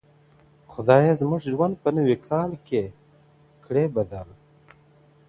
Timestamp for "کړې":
3.63-3.85